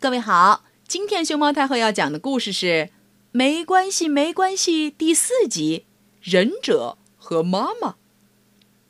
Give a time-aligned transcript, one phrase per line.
[0.00, 2.66] 各位好，今天熊猫太后要讲的故事是
[3.32, 5.84] 《没关系没关系》第四集
[6.32, 7.88] 《忍者和妈妈》。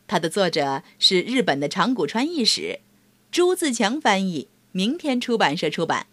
[0.06, 2.78] 它的作者是日本的长谷川义史，
[3.32, 6.06] 朱自强翻译，明天出版社出版。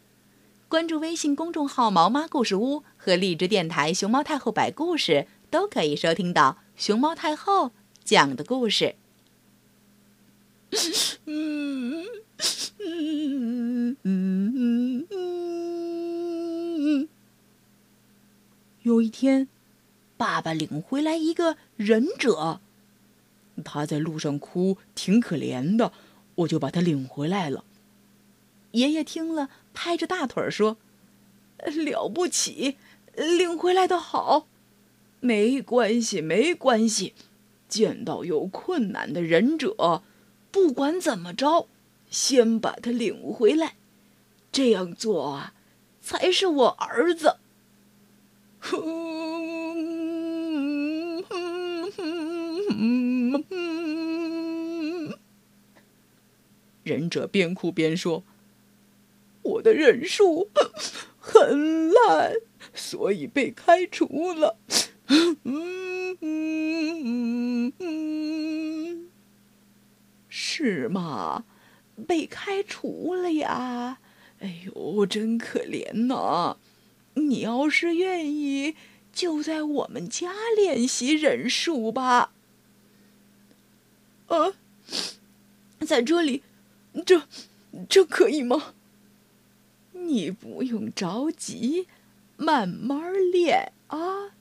[0.68, 7.72] 关注微信公众号“毛妈故事屋”和荔枝电台“熊猫太后摆故事”，都可以收听到熊猫太后
[8.04, 8.96] 讲的故事。
[11.26, 12.04] 嗯
[12.80, 17.08] 嗯嗯嗯。
[18.84, 19.48] 有一天，
[20.16, 22.60] 爸爸领回来一个忍者，
[23.66, 25.92] 他在路上哭，挺可怜的，
[26.36, 27.64] 我就把他领回来了。
[28.74, 30.78] 爷爷听了，拍着大腿说
[31.66, 32.78] ：“了不起，
[33.16, 34.46] 领回来的好，
[35.20, 37.16] 没关系，没关系，
[37.68, 40.04] 见到有困难的忍者。”
[40.54, 41.68] 不管怎么着，
[42.12, 43.78] 先把他领回来，
[44.52, 45.56] 这样做啊，
[46.04, 47.38] 才是我儿子。
[56.84, 58.24] 忍者边哭边说
[59.44, 60.50] ：“我的忍术
[61.20, 62.34] 很烂，
[62.74, 64.58] 所以被开除了。”
[70.30, 71.46] 是吗？
[72.08, 74.00] 被开除了呀！
[74.40, 76.58] 哎呦，真可怜呐！
[77.18, 78.76] 你要是愿意，
[79.12, 82.32] 就在我们家练习忍术吧。
[84.28, 84.54] 呃，
[85.86, 86.44] 在这里，
[87.06, 87.24] 这
[87.90, 88.74] 这可以吗？
[89.94, 91.88] 你不用着急，
[92.38, 94.32] 慢慢练啊，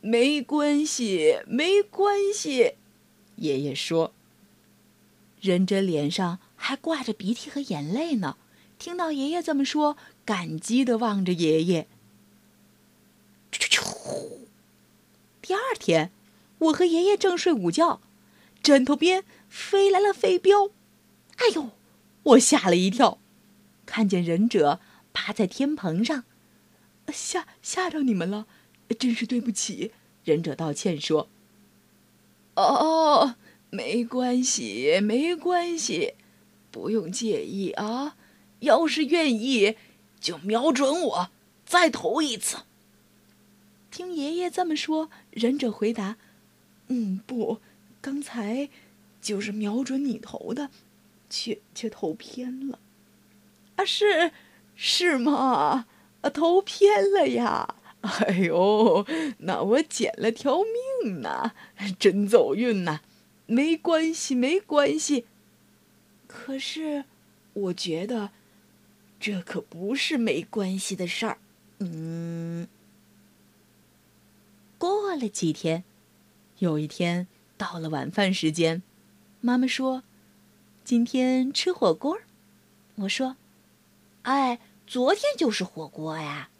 [0.00, 2.74] 没关系，没关系。
[3.36, 4.12] 爷爷说。
[5.40, 8.36] 忍者脸上还挂着鼻涕和眼泪呢，
[8.78, 11.86] 听到爷爷这么说，感激的望着爷爷。
[15.46, 16.10] 第二天，
[16.58, 18.00] 我和爷爷正睡午觉，
[18.64, 20.70] 枕头边飞来了飞镖，
[21.36, 21.70] 哎呦，
[22.24, 23.20] 我吓了一跳，
[23.86, 24.80] 看见忍者
[25.12, 26.24] 趴在天棚上，
[27.12, 28.48] 吓吓着你们了，
[28.98, 29.92] 真是对不起。
[30.24, 31.28] 忍者道歉说
[32.56, 33.36] ：“哦。”
[33.70, 36.14] 没关系，没关系，
[36.72, 38.16] 不用介意啊。
[38.60, 39.76] 要是愿意，
[40.18, 41.30] 就瞄准我，
[41.64, 42.58] 再投一次。
[43.96, 46.18] 听爷爷这么说，忍者回答
[46.88, 47.62] ：“嗯，不，
[48.02, 48.68] 刚才
[49.22, 50.68] 就是瞄准你投的，
[51.30, 52.78] 却却投偏了。
[53.76, 54.32] 啊，是
[54.74, 55.86] 是吗？
[56.20, 57.76] 啊，投偏了呀！
[58.02, 59.06] 哎呦，
[59.38, 60.58] 那我捡了条
[61.02, 61.52] 命呢，
[61.98, 63.00] 真走运呐！”
[63.48, 65.24] 没关系，没关系。
[66.26, 67.06] 可是，
[67.54, 68.28] 我觉得
[69.18, 71.38] 这可不是没关系的事儿。
[71.78, 72.68] 嗯。
[74.86, 75.82] 过了几天，
[76.58, 77.26] 有一天
[77.56, 78.82] 到了晚饭时间，
[79.40, 80.04] 妈妈说
[80.84, 82.18] ：“今天吃火锅。”
[82.96, 83.36] 我说
[84.22, 86.50] ：“哎，昨天就是火锅呀。”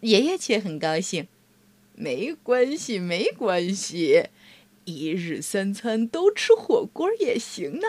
[0.00, 1.28] 爷爷却很高兴
[1.96, 4.28] ：“没关系，没关系。”
[4.84, 7.86] 一日三餐都吃火锅也行呢，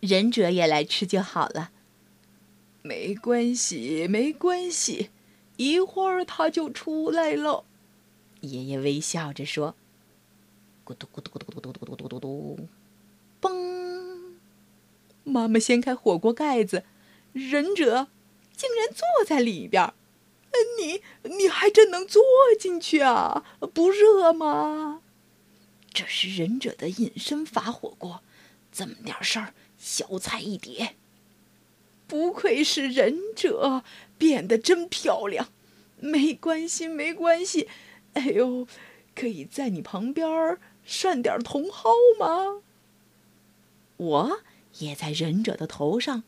[0.00, 1.70] 忍者也来吃就好了。
[2.82, 5.10] 没关系，没关系，
[5.56, 7.64] 一会儿他就出来了。
[8.42, 9.74] 爷爷微笑着说
[10.86, 12.68] ：“咕嘟咕嘟咕嘟咕嘟咕嘟咕嘟嘟，
[13.40, 14.34] 嘣！”
[15.24, 16.84] 妈妈掀开火锅盖子，
[17.32, 18.08] 忍者
[18.56, 19.94] 竟然坐在里边儿。
[20.78, 21.00] 你
[21.30, 22.22] 你还真能坐
[22.58, 23.44] 进去啊？
[23.72, 25.00] 不热吗？
[25.92, 28.22] 这是忍者的隐身法火锅，
[28.72, 30.96] 这么点事儿，小菜一碟。
[32.06, 33.84] 不愧是忍者，
[34.18, 35.48] 变得真漂亮。
[36.00, 37.68] 没关系，没关系。
[38.14, 38.66] 哎呦，
[39.14, 42.62] 可以在你旁边涮点茼蒿吗？
[43.96, 44.40] 我
[44.78, 46.24] 也在忍者的头上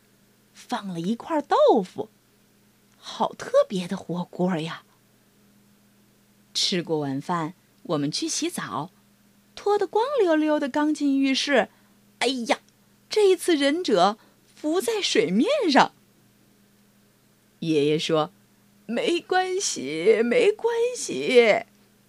[0.53, 2.09] 放了一块豆腐，
[2.97, 4.85] 好特别的火锅呀！
[6.53, 8.91] 吃过晚饭，我们去洗澡。
[9.57, 11.69] 脱得光溜溜的，刚进浴室，
[12.19, 12.61] 哎呀，
[13.09, 14.19] 这一次忍者
[14.55, 15.93] 浮在水面上。
[17.61, 18.31] 爷爷说
[18.87, 21.65] ：“没关系，没关系，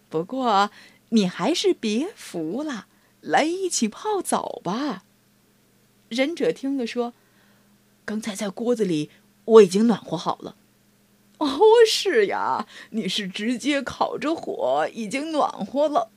[0.09, 0.71] 不过
[1.09, 2.87] 你还是别浮了，
[3.21, 5.03] 来一起泡澡吧。”
[6.09, 7.13] 忍者听了说
[8.05, 9.09] ：“刚才在锅子里
[9.45, 10.55] 我已经暖和好了。”
[11.39, 16.09] 哦，是呀，你是直接烤着火，已经暖和了。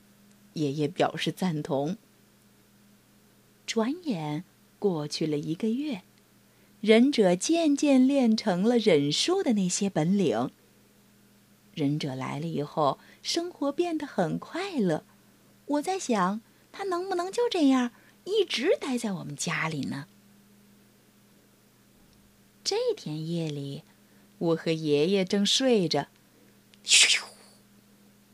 [0.53, 1.97] 爷爷表示赞同。
[3.65, 4.45] 转眼
[4.79, 6.03] 过去了一个月，
[6.79, 10.51] 忍者渐渐练成了忍术的那些本领。
[11.73, 15.03] 忍者来了以后，生活变得很快乐。
[15.65, 17.91] 我在想，他能不能就这样
[18.23, 20.07] 一直待在我们家里呢？
[22.63, 23.83] 这天夜里，
[24.37, 26.07] 我和爷爷正睡着，
[26.85, 27.23] 咻，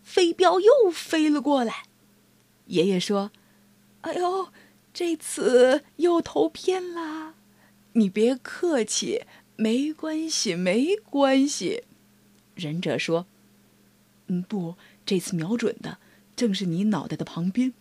[0.04, 1.84] 飞镖又飞了过来。
[2.68, 3.32] 爷爷说
[4.02, 4.50] ：“哎呦，
[4.94, 7.36] 这次又投偏啦。”
[7.94, 9.22] 你别客气，
[9.56, 11.84] 没关系，没关系。
[12.56, 13.28] 忍者说
[14.28, 14.76] ：“嗯，不，
[15.06, 16.00] 这次瞄准的
[16.36, 17.74] 正是你脑袋的旁边。”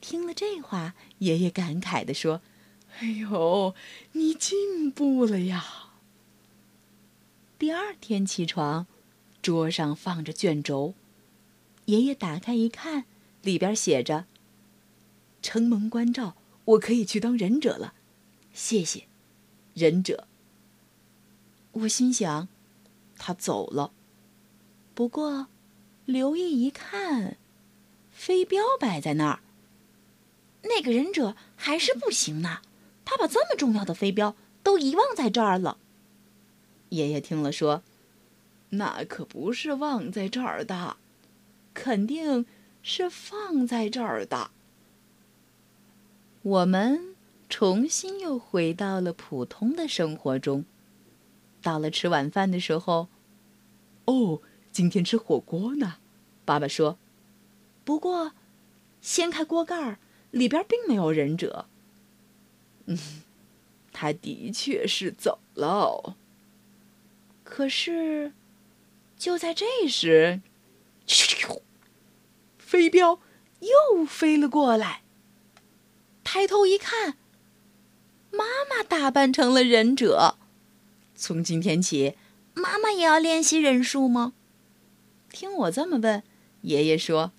[0.00, 2.42] 听了这话，爷爷感慨地说
[3.00, 3.74] ：“哎呦，
[4.12, 5.90] 你进步了呀！”
[7.58, 8.86] 第二天起床，
[9.42, 10.94] 桌上放着卷轴，
[11.84, 13.04] 爷爷打开一看，
[13.42, 14.24] 里边写着
[15.42, 17.92] ：“承蒙关照，我可以去当忍者了。”
[18.54, 19.04] 谢谢，
[19.74, 20.26] 忍者。
[21.72, 22.48] 我心想，
[23.22, 23.92] 他走了。
[24.94, 25.48] 不过，
[26.06, 27.36] 留意一看，
[28.10, 29.40] 飞镖摆在那儿。
[30.62, 32.62] 那个忍者还是不行呢，
[33.04, 35.76] 他把这么重要的飞镖都遗忘在这儿了。
[36.88, 37.82] 爷爷听了说
[38.70, 40.96] ：“那可不是忘在这儿的，
[41.74, 42.46] 肯定
[42.82, 44.50] 是放在这儿的。”
[46.42, 47.10] 我们。
[47.52, 50.64] 重新又回到了普通的生活中。
[51.62, 53.08] 到了吃晚饭的时候，
[54.06, 54.40] 哦，
[54.72, 55.96] 今天吃火锅呢。
[56.44, 56.98] 爸爸说
[57.84, 58.32] ：“不过，
[59.00, 59.98] 掀开锅盖儿，
[60.30, 61.66] 里边并没有忍者。”
[62.86, 62.98] 嗯，
[63.92, 66.16] 他的确是走了。
[67.44, 68.32] 可是，
[69.16, 70.40] 就在这时，
[71.06, 71.60] 咻咻，
[72.58, 73.20] 飞镖
[73.60, 75.02] 又飞了过来。
[76.24, 77.16] 抬头一看。
[78.32, 80.38] 妈妈打扮成了忍者，
[81.20, 82.14] 从今天起，
[82.54, 84.32] 妈妈也要练习忍术吗？
[85.30, 86.22] 听我这么问，
[86.62, 87.32] 爷爷说：“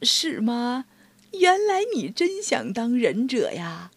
[0.00, 0.84] 是吗？
[1.32, 3.90] 原来你真想当忍者呀？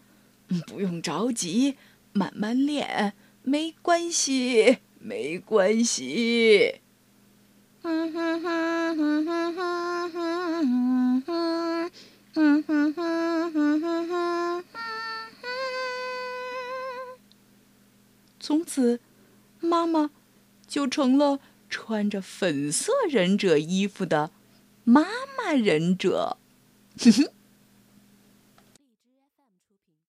[0.66, 1.78] 不用着急，
[2.12, 6.82] 慢慢练，没关系，没关系。”
[7.84, 11.92] 哼哼哼哼哼哼哼哼
[12.34, 14.64] 哼哼哼哼哼。
[18.40, 19.00] 从此，
[19.60, 20.12] 妈妈
[20.68, 21.40] 就成了
[21.70, 24.32] 穿着粉色忍者衣服的
[24.84, 25.06] 妈
[25.38, 26.38] 妈忍者。